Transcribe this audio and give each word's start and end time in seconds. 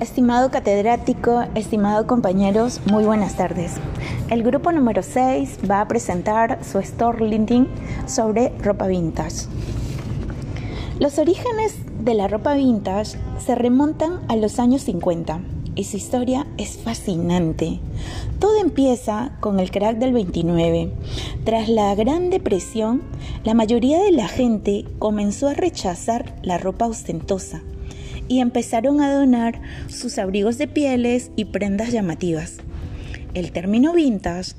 Estimado 0.00 0.50
catedrático, 0.50 1.44
estimados 1.54 2.04
compañeros, 2.04 2.82
muy 2.84 3.04
buenas 3.04 3.34
tardes. 3.36 3.76
El 4.28 4.42
grupo 4.42 4.70
número 4.70 5.02
6 5.02 5.60
va 5.70 5.80
a 5.80 5.88
presentar 5.88 6.62
su 6.62 6.82
storytelling 6.82 7.66
sobre 8.06 8.50
ropa 8.58 8.88
vintage. 8.88 9.46
Los 11.00 11.18
orígenes 11.18 11.76
de 11.98 12.12
la 12.12 12.28
ropa 12.28 12.52
vintage 12.52 13.16
se 13.38 13.54
remontan 13.54 14.20
a 14.28 14.36
los 14.36 14.58
años 14.58 14.82
50 14.82 15.40
y 15.74 15.84
su 15.84 15.96
historia 15.96 16.46
es 16.58 16.76
fascinante. 16.76 17.80
Todo 18.38 18.60
empieza 18.60 19.32
con 19.40 19.60
el 19.60 19.70
crack 19.70 19.96
del 19.96 20.12
29. 20.12 20.92
Tras 21.44 21.70
la 21.70 21.94
Gran 21.94 22.28
Depresión, 22.28 23.00
la 23.44 23.54
mayoría 23.54 24.02
de 24.02 24.12
la 24.12 24.28
gente 24.28 24.84
comenzó 24.98 25.48
a 25.48 25.54
rechazar 25.54 26.34
la 26.42 26.58
ropa 26.58 26.86
ostentosa 26.86 27.62
y 28.28 28.40
empezaron 28.40 29.00
a 29.00 29.12
donar 29.12 29.60
sus 29.88 30.18
abrigos 30.18 30.58
de 30.58 30.68
pieles 30.68 31.30
y 31.36 31.46
prendas 31.46 31.92
llamativas. 31.92 32.58
El 33.34 33.52
término 33.52 33.92
vintage 33.92 34.52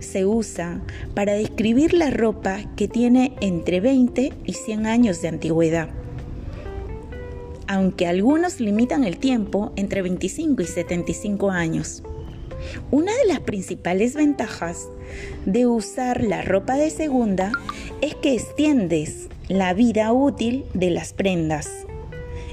se 0.00 0.26
usa 0.26 0.80
para 1.14 1.32
describir 1.32 1.94
la 1.94 2.10
ropa 2.10 2.60
que 2.76 2.88
tiene 2.88 3.32
entre 3.40 3.80
20 3.80 4.32
y 4.44 4.52
100 4.52 4.86
años 4.86 5.22
de 5.22 5.28
antigüedad. 5.28 5.88
Aunque 7.66 8.06
algunos 8.06 8.60
limitan 8.60 9.04
el 9.04 9.18
tiempo 9.18 9.72
entre 9.76 10.02
25 10.02 10.62
y 10.62 10.66
75 10.66 11.50
años. 11.50 12.02
Una 12.90 13.12
de 13.12 13.26
las 13.26 13.40
principales 13.40 14.14
ventajas 14.14 14.88
de 15.46 15.66
usar 15.66 16.22
la 16.22 16.42
ropa 16.42 16.76
de 16.76 16.90
segunda 16.90 17.52
es 18.00 18.14
que 18.14 18.34
extiendes 18.34 19.28
la 19.48 19.74
vida 19.74 20.12
útil 20.12 20.64
de 20.74 20.90
las 20.90 21.12
prendas. 21.12 21.87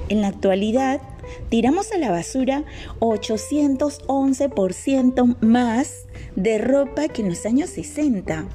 En 0.08 0.22
la 0.22 0.28
actualidad, 0.28 1.02
tiramos 1.50 1.92
a 1.92 1.98
la 1.98 2.12
basura 2.12 2.64
811% 3.00 5.38
más 5.42 6.06
de 6.36 6.60
ropa 6.60 7.08
que 7.08 7.24
en 7.24 7.30
los 7.30 7.44
años 7.46 7.72
60. 7.72 8.46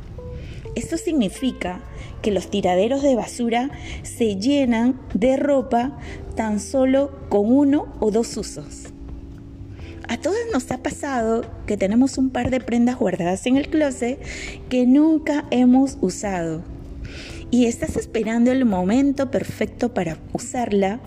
Esto 0.77 0.97
significa 0.97 1.81
que 2.23 2.31
los 2.31 2.48
tiraderos 2.51 3.03
de 3.03 3.17
basura 3.17 3.70
se 4.03 4.37
llenan 4.37 5.01
de 5.15 5.37
ropa 5.37 5.98
tan 6.37 6.61
solo 6.61 7.11
con 7.29 7.53
uno 7.53 7.92
o 7.98 8.12
dos 8.12 8.37
usos. 8.37 8.85
A 10.09 10.19
todos 10.19 10.39
nos 10.53 10.70
ha 10.70 10.79
pasado 10.79 11.45
que 11.67 11.77
tenemos 11.77 12.17
un 12.19 12.31
par 12.31 12.51
de 12.51 12.61
prendas 12.61 12.97
guardadas 12.98 13.47
en 13.47 13.57
el 13.57 13.69
closet 13.69 14.20
que 14.69 14.87
nunca 14.87 15.47
hemos 15.51 15.98
usado 16.01 16.62
y 17.51 17.67
estás 17.67 17.97
esperando 17.97 18.53
el 18.53 18.64
momento 18.64 19.31
perfecto 19.31 19.92
para 19.92 20.19
usarla 20.33 21.01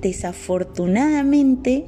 desafortunadamente 0.00 1.86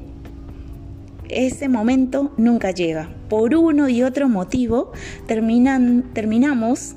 ese 1.28 1.69
momento 1.69 2.33
nunca 2.36 2.72
llega. 2.72 3.08
Por 3.28 3.55
uno 3.55 3.89
y 3.89 4.03
otro 4.03 4.28
motivo 4.28 4.92
terminan, 5.27 6.11
terminamos 6.12 6.94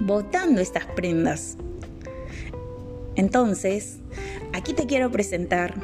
botando 0.00 0.60
estas 0.60 0.86
prendas. 0.86 1.56
Entonces, 3.16 3.98
aquí 4.52 4.72
te 4.72 4.86
quiero 4.86 5.10
presentar 5.10 5.74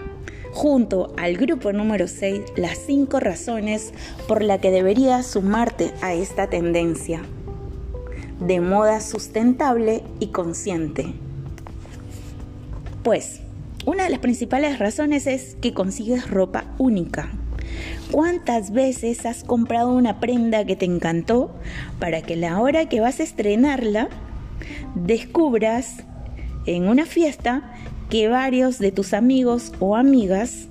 junto 0.52 1.12
al 1.18 1.36
grupo 1.36 1.72
número 1.72 2.08
6 2.08 2.40
las 2.56 2.78
5 2.78 3.20
razones 3.20 3.92
por 4.26 4.42
las 4.42 4.60
que 4.60 4.70
deberías 4.70 5.26
sumarte 5.26 5.92
a 6.00 6.14
esta 6.14 6.48
tendencia 6.48 7.20
de 8.40 8.60
moda 8.60 9.00
sustentable 9.00 10.02
y 10.20 10.28
consciente. 10.28 11.14
Pues, 13.02 13.40
una 13.86 14.02
de 14.02 14.10
las 14.10 14.18
principales 14.18 14.80
razones 14.80 15.28
es 15.28 15.56
que 15.62 15.72
consigues 15.72 16.28
ropa 16.28 16.64
única. 16.76 17.30
¿Cuántas 18.10 18.72
veces 18.72 19.24
has 19.26 19.44
comprado 19.44 19.92
una 19.94 20.18
prenda 20.18 20.64
que 20.64 20.74
te 20.74 20.84
encantó 20.84 21.54
para 22.00 22.20
que 22.20 22.34
la 22.34 22.60
hora 22.60 22.88
que 22.88 23.00
vas 23.00 23.20
a 23.20 23.22
estrenarla 23.22 24.08
descubras 24.96 26.04
en 26.66 26.88
una 26.88 27.06
fiesta 27.06 27.72
que 28.10 28.28
varios 28.28 28.80
de 28.80 28.90
tus 28.90 29.14
amigos 29.14 29.72
o 29.78 29.96
amigas 29.96 30.66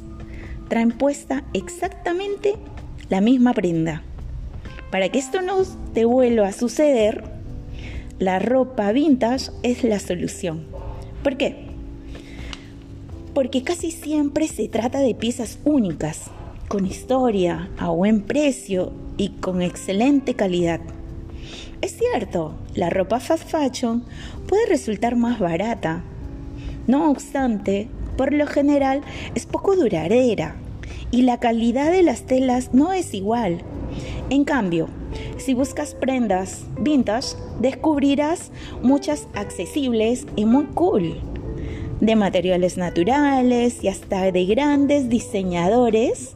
traen 0.68 0.92
puesta 0.92 1.46
exactamente 1.54 2.56
la 3.10 3.22
misma 3.22 3.54
prenda? 3.54 4.04
Para 4.92 5.08
que 5.08 5.20
esto 5.20 5.42
no 5.42 5.64
te 5.94 6.04
vuelva 6.04 6.50
a 6.50 6.54
suceder, 6.54 7.24
la 8.20 8.40
ropa 8.40 8.92
vintage 8.92 9.52
es 9.64 9.86
la 9.86 10.00
solución. 10.00 10.66
¿Por 11.24 11.38
qué? 11.38 11.65
Porque 13.36 13.64
casi 13.64 13.92
siempre 13.92 14.48
se 14.48 14.70
trata 14.70 15.00
de 15.00 15.14
piezas 15.14 15.60
únicas, 15.66 16.32
con 16.70 16.88
historia, 16.88 17.70
a 17.78 17.90
buen 17.90 18.22
precio 18.22 18.94
y 19.18 19.30
con 19.30 19.62
excelente 19.62 20.36
calidad. 20.36 20.80
Es 21.82 21.98
cierto, 21.98 22.56
la 22.76 22.90
ropa 22.90 23.20
fast 23.20 23.48
fashion 23.50 24.06
puede 24.48 24.66
resultar 24.68 25.18
más 25.18 25.38
barata. 25.38 26.02
No 26.88 27.12
obstante, 27.12 27.90
por 28.16 28.34
lo 28.34 28.48
general 28.48 29.02
es 29.36 29.46
poco 29.46 29.76
duradera 29.76 30.56
y 31.12 31.24
la 31.24 31.38
calidad 31.42 31.92
de 31.92 32.04
las 32.04 32.26
telas 32.26 32.74
no 32.74 32.94
es 32.94 33.14
igual. 33.14 33.60
En 34.30 34.46
cambio, 34.46 34.88
si 35.38 35.54
buscas 35.54 35.94
prendas 35.94 36.64
vintage, 36.80 37.36
descubrirás 37.60 38.52
muchas 38.82 39.28
accesibles 39.34 40.26
y 40.38 40.46
muy 40.46 40.68
cool 40.68 41.18
de 42.02 42.16
materiales 42.16 42.78
naturales 42.78 43.84
y 43.84 43.88
hasta 43.88 44.32
de 44.32 44.46
grandes 44.46 45.10
diseñadores 45.10 46.36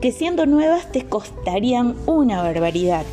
que 0.00 0.12
siendo 0.12 0.44
nuevas 0.46 0.92
te 0.92 1.06
costarían 1.06 1.94
una 2.06 2.42
barbaridad. 2.42 3.04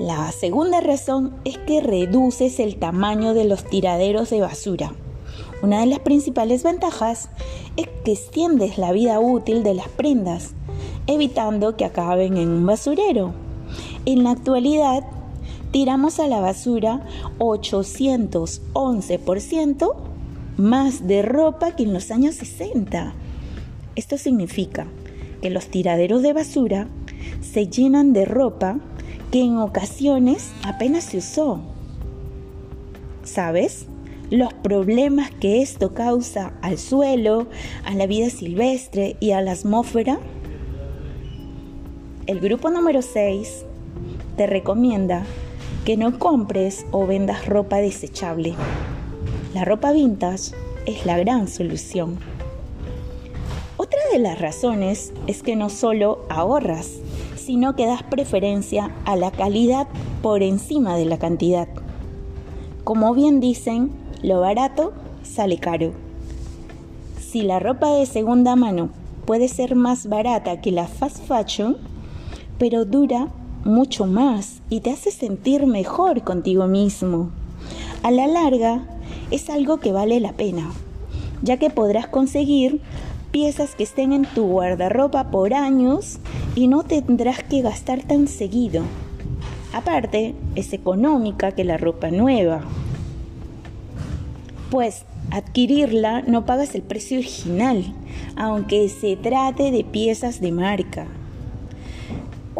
La 0.00 0.32
segunda 0.32 0.80
razón 0.80 1.32
es 1.44 1.58
que 1.58 1.80
reduces 1.80 2.58
el 2.58 2.76
tamaño 2.76 3.34
de 3.34 3.44
los 3.44 3.62
tiraderos 3.64 4.30
de 4.30 4.40
basura. 4.40 4.92
Una 5.62 5.80
de 5.80 5.86
las 5.86 6.00
principales 6.00 6.64
ventajas 6.64 7.28
es 7.76 7.86
que 8.04 8.12
extiendes 8.12 8.78
la 8.78 8.90
vida 8.90 9.20
útil 9.20 9.62
de 9.62 9.74
las 9.74 9.86
prendas, 9.86 10.54
evitando 11.06 11.76
que 11.76 11.84
acaben 11.84 12.36
en 12.36 12.48
un 12.48 12.66
basurero. 12.66 13.32
En 14.04 14.24
la 14.24 14.32
actualidad, 14.32 15.04
tiramos 15.72 16.20
a 16.20 16.28
la 16.28 16.40
basura 16.40 17.00
811% 17.38 19.94
más 20.58 21.08
de 21.08 21.22
ropa 21.22 21.74
que 21.74 21.84
en 21.84 21.94
los 21.94 22.10
años 22.10 22.34
60. 22.36 23.14
Esto 23.96 24.18
significa 24.18 24.86
que 25.40 25.48
los 25.50 25.66
tiraderos 25.66 26.22
de 26.22 26.34
basura 26.34 26.86
se 27.40 27.66
llenan 27.66 28.12
de 28.12 28.26
ropa 28.26 28.78
que 29.30 29.42
en 29.42 29.56
ocasiones 29.56 30.50
apenas 30.62 31.04
se 31.04 31.18
usó. 31.18 31.60
¿Sabes? 33.24 33.86
Los 34.30 34.54
problemas 34.54 35.30
que 35.30 35.62
esto 35.62 35.94
causa 35.94 36.52
al 36.62 36.78
suelo, 36.78 37.46
a 37.84 37.94
la 37.94 38.06
vida 38.06 38.30
silvestre 38.30 39.16
y 39.20 39.32
a 39.32 39.40
la 39.40 39.52
atmósfera. 39.52 40.18
El 42.26 42.40
grupo 42.40 42.70
número 42.70 43.02
6 43.02 43.64
te 44.36 44.46
recomienda 44.46 45.24
que 45.84 45.96
no 45.96 46.18
compres 46.18 46.86
o 46.92 47.06
vendas 47.06 47.46
ropa 47.46 47.78
desechable. 47.78 48.54
La 49.52 49.64
ropa 49.64 49.90
vintage 49.92 50.54
es 50.86 51.04
la 51.04 51.18
gran 51.18 51.48
solución. 51.48 52.18
Otra 53.76 53.98
de 54.12 54.20
las 54.20 54.40
razones 54.40 55.12
es 55.26 55.42
que 55.42 55.56
no 55.56 55.70
solo 55.70 56.20
ahorras, 56.28 57.00
sino 57.34 57.74
que 57.74 57.86
das 57.86 58.04
preferencia 58.04 58.92
a 59.04 59.16
la 59.16 59.32
calidad 59.32 59.88
por 60.22 60.44
encima 60.44 60.96
de 60.96 61.06
la 61.06 61.18
cantidad. 61.18 61.66
Como 62.84 63.12
bien 63.12 63.40
dicen, 63.40 63.90
lo 64.22 64.40
barato 64.40 64.92
sale 65.24 65.58
caro. 65.58 65.92
Si 67.18 67.42
la 67.42 67.58
ropa 67.58 67.92
de 67.94 68.06
segunda 68.06 68.54
mano 68.54 68.90
puede 69.24 69.48
ser 69.48 69.74
más 69.74 70.08
barata 70.08 70.60
que 70.60 70.70
la 70.70 70.86
fast 70.86 71.26
fashion, 71.26 71.76
pero 72.58 72.84
dura 72.84 73.28
mucho 73.64 74.06
más 74.06 74.60
y 74.68 74.80
te 74.80 74.90
hace 74.90 75.10
sentir 75.10 75.66
mejor 75.66 76.22
contigo 76.22 76.66
mismo. 76.66 77.30
A 78.02 78.10
la 78.10 78.26
larga, 78.26 78.82
es 79.30 79.48
algo 79.48 79.78
que 79.78 79.92
vale 79.92 80.20
la 80.20 80.32
pena, 80.32 80.70
ya 81.42 81.56
que 81.56 81.70
podrás 81.70 82.06
conseguir 82.06 82.80
piezas 83.30 83.74
que 83.74 83.84
estén 83.84 84.12
en 84.12 84.24
tu 84.26 84.46
guardarropa 84.46 85.30
por 85.30 85.54
años 85.54 86.18
y 86.54 86.68
no 86.68 86.82
tendrás 86.82 87.42
que 87.42 87.62
gastar 87.62 88.02
tan 88.02 88.28
seguido. 88.28 88.82
Aparte, 89.72 90.34
es 90.54 90.72
económica 90.72 91.52
que 91.52 91.64
la 91.64 91.78
ropa 91.78 92.10
nueva. 92.10 92.62
Pues 94.70 95.04
adquirirla 95.30 96.22
no 96.22 96.44
pagas 96.44 96.74
el 96.74 96.82
precio 96.82 97.18
original, 97.18 97.94
aunque 98.36 98.88
se 98.88 99.16
trate 99.16 99.70
de 99.70 99.84
piezas 99.84 100.40
de 100.40 100.52
marca. 100.52 101.06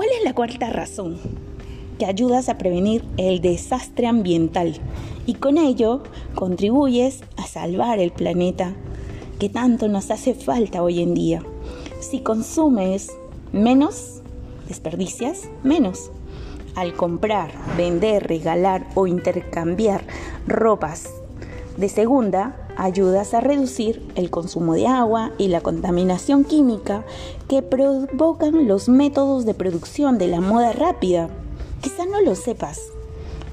¿Cuál 0.02 0.14
es 0.18 0.24
la 0.24 0.34
cuarta 0.34 0.68
razón? 0.68 1.16
Que 1.96 2.06
ayudas 2.06 2.48
a 2.48 2.58
prevenir 2.58 3.04
el 3.18 3.40
desastre 3.40 4.08
ambiental 4.08 4.74
y 5.26 5.34
con 5.34 5.58
ello 5.58 6.02
contribuyes 6.34 7.20
a 7.36 7.46
salvar 7.46 8.00
el 8.00 8.10
planeta 8.10 8.74
que 9.38 9.48
tanto 9.48 9.86
nos 9.86 10.10
hace 10.10 10.34
falta 10.34 10.82
hoy 10.82 11.02
en 11.02 11.14
día. 11.14 11.44
Si 12.00 12.18
consumes 12.18 13.12
menos, 13.52 14.22
desperdicias 14.66 15.48
menos. 15.62 16.10
Al 16.74 16.94
comprar, 16.94 17.52
vender, 17.76 18.26
regalar 18.26 18.88
o 18.96 19.06
intercambiar 19.06 20.02
ropas 20.48 21.08
de 21.76 21.88
segunda, 21.88 22.61
ayudas 22.76 23.34
a 23.34 23.40
reducir 23.40 24.02
el 24.14 24.30
consumo 24.30 24.74
de 24.74 24.86
agua 24.86 25.32
y 25.38 25.48
la 25.48 25.60
contaminación 25.60 26.44
química 26.44 27.04
que 27.48 27.62
provocan 27.62 28.66
los 28.66 28.88
métodos 28.88 29.44
de 29.44 29.54
producción 29.54 30.18
de 30.18 30.28
la 30.28 30.40
moda 30.40 30.72
rápida. 30.72 31.28
Quizá 31.80 32.06
no 32.06 32.20
lo 32.20 32.34
sepas, 32.34 32.80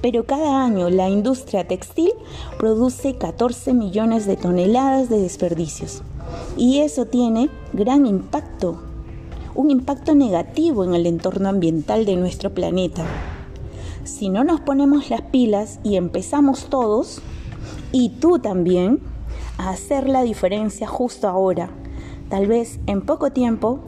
pero 0.02 0.26
cada 0.26 0.64
año 0.64 0.90
la 0.90 1.10
industria 1.10 1.68
textil 1.68 2.12
produce 2.58 3.16
14 3.16 3.74
millones 3.74 4.26
de 4.26 4.38
toneladas 4.38 5.10
de 5.10 5.20
desperdicios. 5.20 6.02
Y 6.58 6.80
eso 6.80 7.06
tiene 7.06 7.50
gran 7.74 8.06
impacto, 8.06 8.80
un 9.56 9.72
impacto 9.72 10.16
negativo 10.16 10.84
en 10.84 10.94
el 10.94 11.06
entorno 11.06 11.50
ambiental 11.50 12.06
de 12.06 12.16
nuestro 12.16 12.54
planeta. 12.54 13.06
Si 14.04 14.30
no 14.30 14.44
nos 14.44 14.62
ponemos 14.62 15.10
las 15.10 15.22
pilas 15.22 15.80
y 15.84 15.96
empezamos 15.96 16.66
todos, 16.66 17.22
y 17.92 18.10
tú 18.10 18.40
también, 18.40 19.00
a 19.58 19.70
hacer 19.70 20.08
la 20.08 20.24
diferencia 20.24 20.88
justo 20.88 21.28
ahora, 21.28 21.70
tal 22.30 22.48
vez 22.48 22.80
en 22.88 23.02
poco 23.02 23.32
tiempo, 23.32 23.80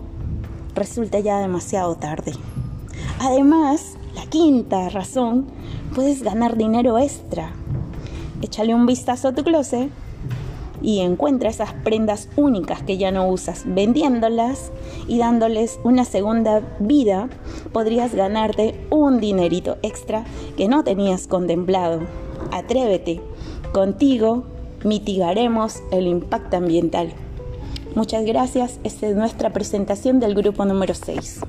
resulta 0.76 1.20
ya 1.20 1.40
demasiado 1.40 1.96
tarde. 1.96 2.34
Además, 3.20 3.98
la 4.16 4.26
quinta 4.26 4.90
razón, 4.90 5.48
puedes 5.94 6.24
ganar 6.24 6.58
dinero 6.58 6.98
extra. 6.98 7.54
Échale 8.42 8.74
un 8.74 8.86
vistazo 8.86 9.30
a 9.30 9.36
tu 9.36 9.44
closet 9.44 9.90
y 10.82 11.00
encuentra 11.00 11.50
esas 11.50 11.74
prendas 11.74 12.28
únicas 12.36 12.82
que 12.82 12.98
ya 12.98 13.12
no 13.12 13.28
usas. 13.28 13.64
Vendiéndolas 13.66 14.72
y 15.08 15.20
dándoles 15.20 15.80
una 15.84 16.06
segunda 16.06 16.62
vida, 16.80 17.30
podrías 17.72 18.16
ganarte 18.16 18.84
un 18.90 19.20
dinerito 19.20 19.78
extra 19.84 20.26
que 20.58 20.68
no 20.68 20.84
tenías 20.84 21.28
contemplado. 21.28 22.02
Atrévete. 22.52 23.22
Contigo 23.72 24.44
mitigaremos 24.84 25.82
el 25.92 26.06
impacto 26.06 26.58
ambiental. 26.58 27.14
Muchas 27.96 28.26
gracias. 28.26 28.80
Esta 28.84 29.08
es 29.08 29.16
nuestra 29.16 29.54
presentación 29.54 30.20
del 30.20 30.36
grupo 30.36 30.66
número 30.66 30.94
6. 30.94 31.40